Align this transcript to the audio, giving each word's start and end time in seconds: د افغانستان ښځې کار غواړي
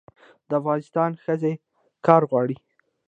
د 0.49 0.51
افغانستان 0.61 1.11
ښځې 1.23 1.53
کار 2.05 2.21
غواړي 2.29 2.55